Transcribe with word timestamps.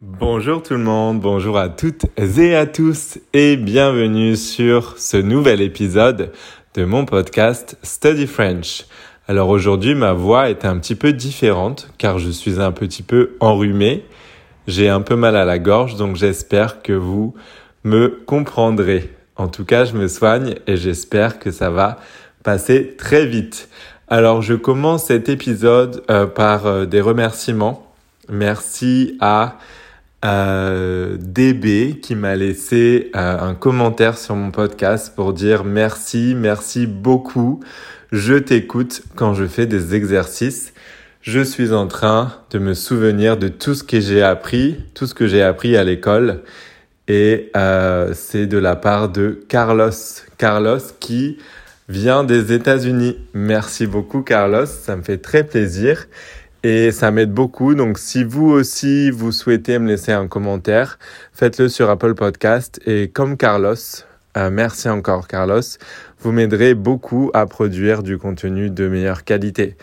Bonjour 0.00 0.62
tout 0.62 0.74
le 0.74 0.78
monde, 0.78 1.20
bonjour 1.20 1.58
à 1.58 1.68
toutes 1.68 2.06
et 2.18 2.54
à 2.54 2.66
tous 2.66 3.18
et 3.32 3.56
bienvenue 3.56 4.36
sur 4.36 4.96
ce 4.96 5.16
nouvel 5.16 5.60
épisode 5.60 6.30
de 6.74 6.84
mon 6.84 7.04
podcast 7.04 7.76
Study 7.82 8.28
French. 8.28 8.86
Alors 9.26 9.48
aujourd'hui 9.48 9.96
ma 9.96 10.12
voix 10.12 10.50
est 10.50 10.64
un 10.64 10.78
petit 10.78 10.94
peu 10.94 11.12
différente 11.12 11.90
car 11.98 12.20
je 12.20 12.30
suis 12.30 12.60
un 12.60 12.70
petit 12.70 13.02
peu 13.02 13.32
enrhumé. 13.40 14.04
J'ai 14.68 14.88
un 14.88 15.00
peu 15.00 15.16
mal 15.16 15.34
à 15.34 15.44
la 15.44 15.58
gorge 15.58 15.96
donc 15.96 16.14
j'espère 16.14 16.80
que 16.80 16.92
vous 16.92 17.34
me 17.82 18.20
comprendrez. 18.24 19.12
En 19.34 19.48
tout 19.48 19.64
cas 19.64 19.84
je 19.84 19.94
me 19.94 20.06
soigne 20.06 20.54
et 20.68 20.76
j'espère 20.76 21.40
que 21.40 21.50
ça 21.50 21.70
va 21.70 21.98
passer 22.44 22.94
très 22.96 23.26
vite. 23.26 23.68
Alors 24.06 24.42
je 24.42 24.54
commence 24.54 25.06
cet 25.06 25.28
épisode 25.28 26.04
euh, 26.08 26.26
par 26.28 26.66
euh, 26.66 26.86
des 26.86 27.00
remerciements. 27.00 27.84
Merci 28.28 29.16
à 29.20 29.58
euh, 30.24 31.16
DB 31.20 32.00
qui 32.00 32.16
m'a 32.16 32.34
laissé 32.34 33.10
euh, 33.14 33.38
un 33.40 33.54
commentaire 33.54 34.18
sur 34.18 34.34
mon 34.34 34.50
podcast 34.50 35.12
pour 35.14 35.32
dire 35.32 35.64
merci, 35.64 36.34
merci 36.36 36.86
beaucoup. 36.86 37.60
Je 38.10 38.34
t'écoute 38.34 39.02
quand 39.14 39.34
je 39.34 39.46
fais 39.46 39.66
des 39.66 39.94
exercices. 39.94 40.72
Je 41.20 41.40
suis 41.40 41.72
en 41.72 41.86
train 41.86 42.32
de 42.50 42.58
me 42.58 42.74
souvenir 42.74 43.36
de 43.36 43.48
tout 43.48 43.74
ce 43.74 43.84
que 43.84 44.00
j'ai 44.00 44.22
appris, 44.22 44.78
tout 44.94 45.06
ce 45.06 45.14
que 45.14 45.26
j'ai 45.28 45.42
appris 45.42 45.76
à 45.76 45.84
l'école. 45.84 46.42
Et 47.06 47.50
euh, 47.56 48.12
c'est 48.12 48.46
de 48.46 48.58
la 48.58 48.74
part 48.74 49.10
de 49.10 49.40
Carlos. 49.48 49.90
Carlos 50.36 50.78
qui 50.98 51.38
vient 51.88 52.24
des 52.24 52.52
États-Unis. 52.52 53.18
Merci 53.34 53.86
beaucoup 53.86 54.22
Carlos, 54.22 54.66
ça 54.66 54.96
me 54.96 55.02
fait 55.02 55.18
très 55.18 55.44
plaisir 55.44 56.06
et 56.62 56.90
ça 56.92 57.10
m'aide 57.10 57.32
beaucoup. 57.32 57.74
Donc 57.74 57.98
si 57.98 58.24
vous 58.24 58.48
aussi 58.48 59.10
vous 59.10 59.32
souhaitez 59.32 59.78
me 59.78 59.88
laisser 59.88 60.12
un 60.12 60.28
commentaire, 60.28 60.98
faites-le 61.32 61.68
sur 61.68 61.90
Apple 61.90 62.14
Podcast 62.14 62.80
et 62.86 63.08
comme 63.08 63.36
Carlos, 63.36 63.74
euh, 64.36 64.50
merci 64.50 64.88
encore 64.88 65.28
Carlos, 65.28 65.60
vous 66.20 66.32
m'aiderez 66.32 66.74
beaucoup 66.74 67.30
à 67.34 67.46
produire 67.46 68.02
du 68.02 68.18
contenu 68.18 68.70
de 68.70 68.88
meilleure 68.88 69.24
qualité. 69.24 69.76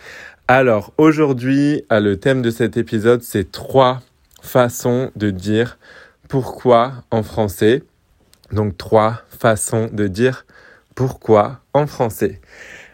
Alors 0.48 0.92
aujourd'hui, 0.98 1.84
euh, 1.90 2.00
le 2.00 2.18
thème 2.18 2.42
de 2.42 2.50
cet 2.50 2.76
épisode, 2.76 3.22
c'est 3.22 3.50
trois 3.50 4.02
façons 4.42 5.10
de 5.16 5.30
dire 5.30 5.78
pourquoi 6.28 6.92
en 7.10 7.22
français. 7.22 7.82
Donc 8.52 8.76
trois 8.76 9.22
façons 9.28 9.88
de 9.92 10.06
dire 10.06 10.46
pourquoi 10.94 11.60
en 11.74 11.86
français. 11.86 12.40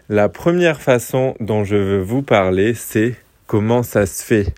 La 0.08 0.28
première 0.28 0.80
façon 0.80 1.34
dont 1.40 1.64
je 1.64 1.76
veux 1.76 2.02
vous 2.02 2.22
parler, 2.22 2.74
c'est 2.74 3.16
comment 3.52 3.82
ça 3.82 4.06
se 4.06 4.24
fait? 4.24 4.54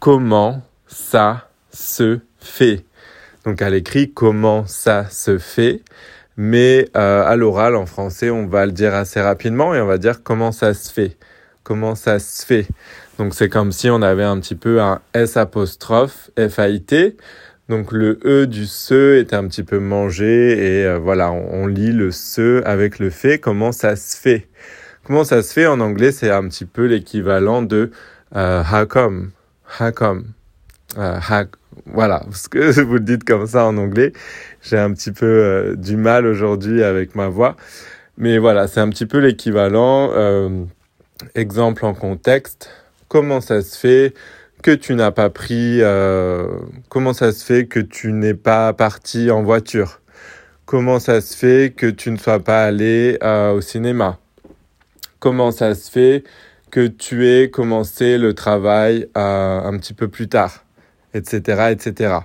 Comment 0.00 0.60
ça 0.88 1.48
se 1.70 2.18
fait? 2.40 2.84
Donc 3.44 3.62
à 3.62 3.70
l'écrit, 3.70 4.12
comment 4.12 4.66
ça 4.66 5.08
se 5.08 5.38
fait? 5.38 5.82
Mais 6.36 6.88
euh, 6.96 7.24
à 7.24 7.36
l'oral, 7.36 7.76
en 7.76 7.86
français, 7.86 8.30
on 8.30 8.48
va 8.48 8.66
le 8.66 8.72
dire 8.72 8.92
assez 8.92 9.20
rapidement 9.20 9.72
et 9.72 9.80
on 9.80 9.86
va 9.86 9.98
dire 9.98 10.24
comment 10.24 10.50
ça 10.50 10.74
se 10.74 10.92
fait. 10.92 11.16
Comment 11.62 11.94
ça 11.94 12.18
se 12.18 12.44
fait? 12.44 12.66
Donc 13.18 13.34
c'est 13.36 13.48
comme 13.48 13.70
si 13.70 13.88
on 13.88 14.02
avait 14.02 14.24
un 14.24 14.40
petit 14.40 14.56
peu 14.56 14.80
un 14.80 15.00
S 15.12 15.36
apostrophe 15.36 16.32
F-A-I-T. 16.36 17.16
Donc 17.68 17.92
le 17.92 18.18
E 18.24 18.48
du 18.48 18.66
se 18.66 19.14
est 19.16 19.32
un 19.32 19.46
petit 19.46 19.62
peu 19.62 19.78
mangé 19.78 20.80
et 20.80 20.84
euh, 20.84 20.98
voilà, 20.98 21.30
on, 21.30 21.62
on, 21.62 21.66
lit 21.68 21.92
le 21.92 22.10
se 22.10 22.64
avec 22.64 22.98
le 22.98 23.10
fait. 23.10 23.38
Comment 23.38 23.70
ça 23.70 23.94
se 23.94 24.16
fait? 24.16 24.48
Comment 25.04 25.22
ça 25.22 25.40
se 25.44 25.52
fait 25.52 25.68
en 25.68 25.78
anglais 25.78 26.10
C'est 26.10 26.30
un 26.30 26.48
petit 26.48 26.64
peu 26.64 26.86
l'équivalent 26.86 27.62
de 27.62 27.92
how 28.34 28.84
come, 28.86 29.32
how 29.80 29.92
come, 29.92 30.34
euh, 30.98 31.18
voilà, 31.86 32.20
parce 32.24 32.48
que 32.48 32.80
vous 32.80 32.94
le 32.94 33.00
dites 33.00 33.24
comme 33.24 33.46
ça 33.46 33.66
en 33.66 33.76
anglais, 33.76 34.12
j'ai 34.62 34.78
un 34.78 34.92
petit 34.92 35.12
peu 35.12 35.26
euh, 35.26 35.74
du 35.76 35.96
mal 35.96 36.26
aujourd'hui 36.26 36.82
avec 36.82 37.14
ma 37.14 37.28
voix, 37.28 37.56
mais 38.16 38.38
voilà, 38.38 38.68
c'est 38.68 38.80
un 38.80 38.88
petit 38.88 39.06
peu 39.06 39.18
l'équivalent. 39.18 40.10
Euh, 40.12 40.64
exemple 41.34 41.84
en 41.86 41.94
contexte, 41.94 42.70
comment 43.08 43.40
ça 43.40 43.62
se 43.62 43.78
fait 43.78 44.14
que 44.62 44.70
tu 44.72 44.94
n'as 44.94 45.10
pas 45.10 45.30
pris, 45.30 45.80
comment 46.88 47.12
ça 47.12 47.32
se 47.32 47.44
fait 47.44 47.66
que 47.66 47.80
tu 47.80 48.12
n'es 48.12 48.34
pas 48.34 48.72
parti 48.72 49.30
en 49.30 49.42
voiture, 49.42 50.00
comment 50.64 50.98
ça 50.98 51.20
se 51.20 51.36
fait 51.36 51.72
que 51.76 51.86
tu 51.86 52.10
ne 52.10 52.16
sois 52.16 52.40
pas 52.40 52.64
allé 52.64 53.18
au 53.22 53.60
cinéma, 53.60 54.18
comment 55.20 55.52
ça 55.52 55.74
se 55.74 55.90
fait 55.90 56.24
que 56.74 56.88
tu 56.88 57.28
aies 57.28 57.50
commencé 57.50 58.18
le 58.18 58.34
travail 58.34 59.06
euh, 59.16 59.60
un 59.62 59.78
petit 59.78 59.94
peu 59.94 60.08
plus 60.08 60.28
tard, 60.28 60.64
etc., 61.14 61.68
etc. 61.70 62.16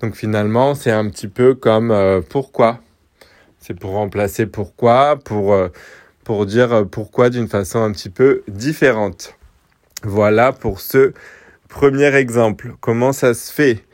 Donc 0.00 0.16
finalement, 0.16 0.74
c'est 0.74 0.90
un 0.90 1.08
petit 1.08 1.28
peu 1.28 1.54
comme 1.54 1.92
euh, 1.92 2.20
pourquoi? 2.28 2.80
C'est 3.60 3.78
pour 3.78 3.92
remplacer 3.92 4.46
pourquoi, 4.46 5.16
pour, 5.24 5.54
euh, 5.54 5.68
pour 6.24 6.44
dire 6.44 6.84
pourquoi 6.90 7.30
d'une 7.30 7.46
façon 7.46 7.84
un 7.84 7.92
petit 7.92 8.10
peu 8.10 8.42
différente. 8.48 9.36
Voilà 10.02 10.50
pour 10.50 10.80
ce 10.80 11.12
premier 11.68 12.12
exemple. 12.16 12.74
Comment 12.80 13.12
ça 13.12 13.32
se 13.32 13.52
fait? 13.52 13.84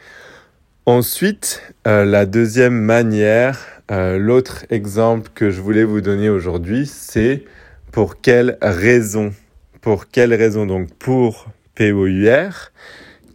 Ensuite, 0.87 1.63
la 1.85 2.25
deuxième 2.25 2.81
manière, 2.81 3.59
l'autre 3.91 4.65
exemple 4.71 5.31
que 5.35 5.51
je 5.51 5.61
voulais 5.61 5.85
vous 5.85 6.01
donner 6.01 6.31
aujourd'hui, 6.31 6.87
c'est 6.87 7.45
pour 7.93 8.23
quelle 8.23 8.57
raison? 8.63 9.33
Pour 9.81 10.09
quelle 10.09 10.35
raison 10.35 10.67
Donc 10.67 10.93
pour 10.95 11.47
P-O-U-R. 11.75 12.73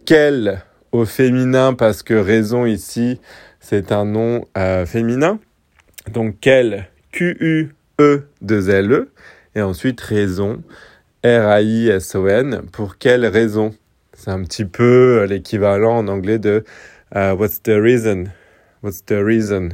Quelle 0.04 0.62
au 0.92 1.04
féminin 1.04 1.74
parce 1.74 2.02
que 2.02 2.14
raison 2.14 2.64
ici 2.64 3.20
c'est 3.60 3.90
un 3.90 4.04
nom 4.04 4.46
euh, 4.56 4.86
féminin. 4.86 5.40
Donc 6.12 6.36
quelle 6.40 6.86
Q-U-E-2-L-E. 7.10 9.10
Et 9.56 9.62
ensuite 9.62 10.00
raison 10.00 10.62
R-A-I-S-O-N. 11.24 12.62
Pour 12.70 12.98
quelle 12.98 13.26
raison? 13.26 13.74
C'est 14.12 14.30
un 14.30 14.42
petit 14.44 14.64
peu 14.64 15.24
l'équivalent 15.24 15.96
en 15.96 16.08
anglais 16.08 16.38
de 16.38 16.64
uh, 17.14 17.32
What's 17.32 17.62
the 17.62 17.70
reason? 17.70 18.26
What's 18.82 19.04
the 19.04 19.18
reason? 19.18 19.70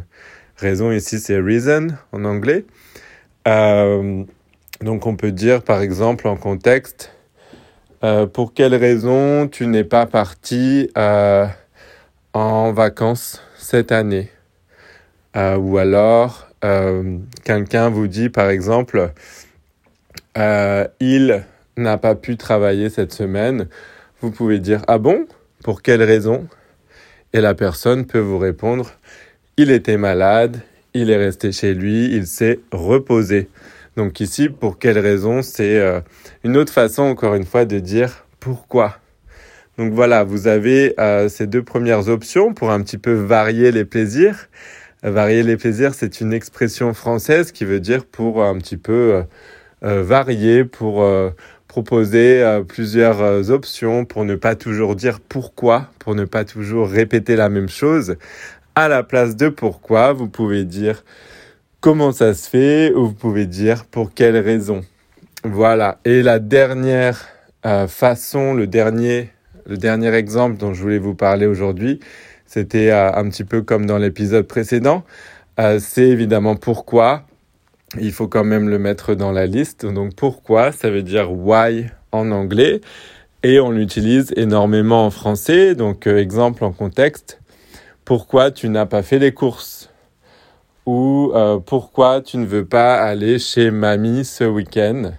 Raison 0.56 0.92
ici 0.92 1.18
c'est 1.18 1.38
reason 1.38 1.88
en 2.12 2.24
anglais. 2.24 2.64
Euh, 3.46 4.24
donc 4.82 5.06
on 5.06 5.16
peut 5.16 5.32
dire 5.32 5.62
par 5.62 5.80
exemple 5.80 6.28
en 6.28 6.36
contexte, 6.36 7.12
euh, 8.04 8.26
pour 8.26 8.52
quelle 8.52 8.74
raison 8.74 9.46
tu 9.48 9.66
n'es 9.66 9.84
pas 9.84 10.06
parti 10.06 10.90
euh, 10.98 11.46
en 12.32 12.72
vacances 12.72 13.42
cette 13.56 13.92
année? 13.92 14.30
Euh, 15.36 15.56
Ou 15.56 15.78
alors 15.78 16.48
quelqu'un 17.44 17.88
vous 17.88 18.06
dit 18.06 18.28
par 18.28 18.48
exemple, 18.48 19.12
il 20.36 21.44
n'a 21.76 21.98
pas 21.98 22.14
pu 22.14 22.36
travailler 22.36 22.88
cette 22.88 23.12
semaine. 23.12 23.66
Vous 24.20 24.30
pouvez 24.30 24.60
dire 24.60 24.82
ah 24.86 24.98
bon? 24.98 25.26
Pour 25.64 25.82
quelle 25.82 26.04
raison 26.04 26.46
Et 27.32 27.40
la 27.40 27.54
personne 27.54 28.06
peut 28.06 28.20
vous 28.20 28.38
répondre, 28.38 28.92
il 29.56 29.72
était 29.72 29.96
malade, 29.96 30.60
il 30.94 31.10
est 31.10 31.16
resté 31.16 31.50
chez 31.50 31.74
lui, 31.74 32.14
il 32.14 32.28
s'est 32.28 32.60
reposé. 32.70 33.48
Donc 33.96 34.20
ici, 34.20 34.48
pour 34.48 34.78
quelle 34.78 34.98
raison 34.98 35.42
C'est 35.42 35.78
euh, 35.78 36.00
une 36.44 36.56
autre 36.56 36.72
façon, 36.72 37.02
encore 37.02 37.34
une 37.34 37.44
fois, 37.44 37.66
de 37.66 37.78
dire 37.78 38.26
pourquoi. 38.40 38.96
Donc 39.76 39.92
voilà, 39.92 40.24
vous 40.24 40.46
avez 40.46 40.94
euh, 40.98 41.28
ces 41.28 41.46
deux 41.46 41.62
premières 41.62 42.08
options 42.08 42.54
pour 42.54 42.70
un 42.70 42.80
petit 42.82 42.98
peu 42.98 43.12
varier 43.12 43.70
les 43.70 43.84
plaisirs. 43.84 44.48
varier 45.02 45.42
les 45.42 45.56
plaisirs, 45.56 45.94
c'est 45.94 46.20
une 46.20 46.32
expression 46.32 46.94
française 46.94 47.52
qui 47.52 47.64
veut 47.64 47.80
dire 47.80 48.06
pour 48.06 48.42
un 48.42 48.56
petit 48.58 48.78
peu 48.78 49.24
euh, 49.84 50.02
varier, 50.02 50.64
pour 50.64 51.04
proposer 51.68 52.60
plusieurs 52.68 53.50
options, 53.50 54.04
pour 54.04 54.24
ne 54.24 54.36
pas 54.36 54.54
toujours 54.54 54.94
dire 54.94 55.20
pourquoi, 55.20 55.88
pour 55.98 56.14
ne 56.14 56.24
pas 56.24 56.44
toujours 56.44 56.88
répéter 56.88 57.36
la 57.36 57.48
même 57.48 57.68
chose. 57.68 58.16
À 58.74 58.88
la 58.88 59.02
place 59.02 59.36
de 59.36 59.48
pourquoi, 59.48 60.12
vous 60.12 60.28
pouvez 60.28 60.64
dire 60.64 61.02
comment 61.82 62.12
ça 62.12 62.32
se 62.32 62.48
fait 62.48 62.94
ou 62.94 63.08
vous 63.08 63.12
pouvez 63.12 63.44
dire 63.44 63.84
pour 63.84 64.14
quelle 64.14 64.38
raison. 64.38 64.82
Voilà. 65.44 65.98
Et 66.04 66.22
la 66.22 66.38
dernière 66.38 67.28
euh, 67.66 67.88
façon, 67.88 68.54
le 68.54 68.68
dernier, 68.68 69.30
le 69.66 69.76
dernier 69.76 70.14
exemple 70.14 70.56
dont 70.56 70.72
je 70.72 70.80
voulais 70.80 70.98
vous 70.98 71.16
parler 71.16 71.46
aujourd'hui, 71.46 71.98
c'était 72.46 72.90
euh, 72.90 73.12
un 73.12 73.28
petit 73.28 73.42
peu 73.42 73.62
comme 73.62 73.84
dans 73.84 73.98
l'épisode 73.98 74.46
précédent. 74.46 75.02
Euh, 75.58 75.80
c'est 75.80 76.08
évidemment 76.08 76.54
pourquoi. 76.54 77.24
Il 78.00 78.12
faut 78.12 78.28
quand 78.28 78.44
même 78.44 78.68
le 78.68 78.78
mettre 78.78 79.14
dans 79.14 79.32
la 79.32 79.46
liste. 79.46 79.84
Donc 79.84 80.14
pourquoi, 80.14 80.70
ça 80.70 80.88
veut 80.88 81.02
dire 81.02 81.32
why 81.32 81.86
en 82.12 82.30
anglais. 82.30 82.80
Et 83.42 83.58
on 83.58 83.72
l'utilise 83.72 84.32
énormément 84.36 85.04
en 85.04 85.10
français. 85.10 85.74
Donc 85.74 86.06
exemple 86.06 86.62
en 86.62 86.70
contexte. 86.70 87.40
Pourquoi 88.04 88.52
tu 88.52 88.68
n'as 88.68 88.86
pas 88.86 89.02
fait 89.02 89.18
les 89.18 89.34
courses? 89.34 89.91
Ou 90.86 91.32
euh, 91.34 91.58
pourquoi 91.58 92.20
tu 92.20 92.38
ne 92.38 92.46
veux 92.46 92.64
pas 92.64 92.96
aller 92.96 93.38
chez 93.38 93.70
mamie 93.70 94.24
ce 94.24 94.44
week-end? 94.44 95.12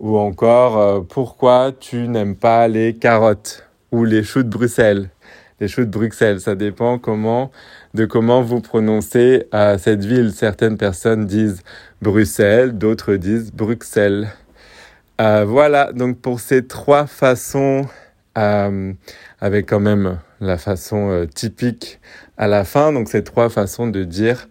Ou 0.00 0.18
encore 0.18 0.78
euh, 0.78 1.00
pourquoi 1.00 1.72
tu 1.78 2.08
n'aimes 2.08 2.36
pas 2.36 2.68
les 2.68 2.94
carottes 2.94 3.66
ou 3.90 4.04
les 4.04 4.22
choux 4.22 4.42
de 4.42 4.48
Bruxelles? 4.48 5.10
les 5.62 5.68
choux 5.68 5.84
de 5.84 5.90
Bruxelles. 5.90 6.40
Ça 6.40 6.56
dépend 6.56 6.98
comment, 6.98 7.52
de 7.94 8.04
comment 8.04 8.42
vous 8.42 8.60
prononcez 8.60 9.46
à 9.52 9.78
cette 9.78 10.04
ville. 10.04 10.32
Certaines 10.32 10.76
personnes 10.76 11.24
disent 11.24 11.62
Bruxelles, 12.02 12.76
d'autres 12.76 13.14
disent 13.14 13.52
Bruxelles. 13.52 14.32
Euh, 15.20 15.44
voilà, 15.46 15.92
donc 15.92 16.18
pour 16.18 16.40
ces 16.40 16.66
trois 16.66 17.06
façons, 17.06 17.86
euh, 18.36 18.92
avec 19.40 19.68
quand 19.68 19.78
même 19.78 20.18
la 20.40 20.58
façon 20.58 21.10
euh, 21.10 21.26
typique 21.26 22.00
à 22.36 22.48
la 22.48 22.64
fin, 22.64 22.92
donc 22.92 23.08
ces 23.08 23.22
trois 23.22 23.48
façons 23.48 23.86
de 23.86 24.02
dire 24.02 24.48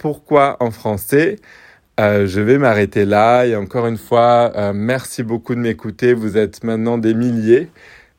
pourquoi 0.00 0.56
en 0.60 0.70
français. 0.70 1.36
Euh, 2.00 2.26
je 2.26 2.40
vais 2.40 2.56
m'arrêter 2.56 3.04
là 3.04 3.44
et 3.44 3.54
encore 3.54 3.86
une 3.86 3.98
fois, 3.98 4.50
euh, 4.56 4.72
merci 4.74 5.22
beaucoup 5.22 5.54
de 5.54 5.60
m'écouter. 5.60 6.14
Vous 6.14 6.38
êtes 6.38 6.64
maintenant 6.64 6.96
des 6.96 7.12
milliers. 7.12 7.68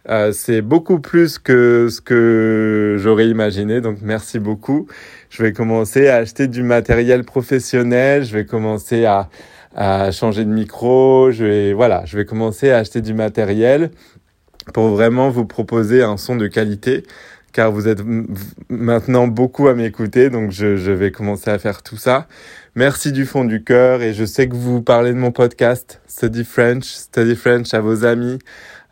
Euh, 0.08 0.32
c'est 0.32 0.62
beaucoup 0.62 1.00
plus 1.00 1.40
que 1.40 1.88
ce 1.90 2.00
que 2.00 2.98
j'aurais 3.00 3.28
imaginé, 3.28 3.82
donc 3.82 3.98
merci 4.04 4.38
beaucoup. 4.38 4.88
Je 5.30 5.42
vais 5.42 5.54
commencer 5.54 6.08
à 6.08 6.18
acheter 6.18 6.48
du 6.48 6.62
matériel 6.62 7.24
professionnel, 7.24 8.24
je 8.26 8.34
vais 8.34 8.46
commencer 8.46 9.06
à, 9.06 9.30
à 9.76 10.12
changer 10.12 10.46
de 10.46 10.52
micro, 10.52 11.32
je 11.32 11.46
vais, 11.46 11.74
voilà, 11.74 12.04
je 12.06 12.18
vais 12.18 12.26
commencer 12.26 12.70
à 12.72 12.78
acheter 12.78 13.02
du 13.02 13.14
matériel 13.14 13.90
pour 14.74 14.90
vraiment 14.90 15.30
vous 15.30 15.46
proposer 15.46 16.04
un 16.04 16.18
son 16.18 16.36
de 16.36 16.48
qualité 16.48 17.04
car 17.52 17.72
vous 17.72 17.88
êtes 17.88 18.02
maintenant 18.70 19.28
beaucoup 19.28 19.68
à 19.68 19.74
m'écouter, 19.74 20.30
donc 20.30 20.52
je, 20.52 20.92
vais 20.92 21.12
commencer 21.12 21.50
à 21.50 21.60
faire 21.60 21.84
tout 21.84 21.98
ça. 21.98 22.28
Merci 22.76 23.12
du 23.12 23.26
fond 23.26 23.46
du 23.46 23.64
cœur 23.64 24.02
et 24.02 24.14
je 24.14 24.26
sais 24.26 24.48
que 24.48 24.56
vous 24.56 24.82
parlez 24.82 25.12
de 25.12 25.18
mon 25.18 25.32
podcast 25.32 26.02
Study 26.08 26.46
French, 26.46 26.86
Study 26.86 27.36
French 27.36 27.74
à 27.74 27.82
vos 27.82 28.06
amis, 28.06 28.40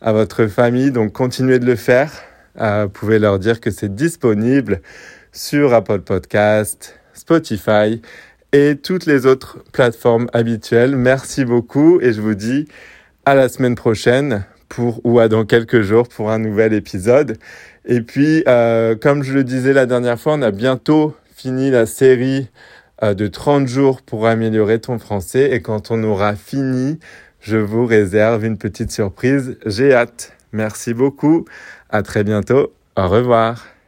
à 0.02 0.12
votre 0.12 0.48
famille, 0.48 0.92
donc 0.92 1.14
continuez 1.14 1.60
de 1.60 1.66
le 1.66 1.76
faire. 1.76 2.12
Euh, 2.60 2.84
vous 2.86 2.90
pouvez 2.90 3.20
leur 3.20 3.40
dire 3.40 3.62
que 3.62 3.72
c'est 3.72 3.94
disponible 3.94 4.82
sur 5.32 5.74
Apple 5.74 6.02
Podcast, 6.02 7.00
Spotify 7.14 8.02
et 8.52 8.76
toutes 8.76 9.06
les 9.06 9.26
autres 9.26 9.60
plateformes 9.72 10.28
habituelles. 10.34 10.96
Merci 10.96 11.46
beaucoup 11.46 12.02
et 12.02 12.14
je 12.14 12.22
vous 12.22 12.36
dis 12.36 12.68
à 13.26 13.36
la 13.36 13.48
semaine 13.48 13.76
prochaine 13.76 14.46
pour 14.70 15.02
ou 15.04 15.20
à 15.20 15.28
dans 15.28 15.46
quelques 15.46 15.82
jours 15.82 16.08
pour 16.08 16.32
un 16.32 16.40
nouvel 16.40 16.74
épisode. 16.74 17.38
Et 17.86 18.02
puis, 18.02 18.44
euh, 18.48 18.96
comme 18.96 19.24
je 19.24 19.34
le 19.34 19.44
disais 19.44 19.74
la 19.74 19.86
dernière 19.86 20.20
fois, 20.20 20.34
on 20.34 20.42
a 20.42 20.52
bientôt 20.52 21.16
fini 21.36 21.72
la 21.72 21.86
série 21.86 22.50
euh, 23.04 23.14
de 23.14 23.28
30 23.28 23.68
jours 23.68 24.02
pour 24.02 24.28
améliorer 24.28 24.80
ton 24.80 25.00
français. 25.00 25.52
Et 25.52 25.62
quand 25.62 25.92
on 25.92 26.04
aura 26.04 26.36
fini, 26.36 27.00
je 27.40 27.58
vous 27.58 27.86
réserve 27.86 28.46
une 28.46 28.58
petite 28.58 28.92
surprise. 28.92 29.58
J'ai 29.66 29.94
hâte. 29.94 30.34
Merci 30.52 30.94
beaucoup. 30.94 31.46
À 31.90 32.04
très 32.04 32.24
bientôt. 32.24 32.74
Au 32.96 33.08
revoir. 33.08 33.79